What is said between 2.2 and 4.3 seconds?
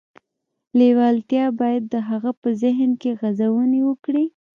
په ذهن کې غځونې وکړي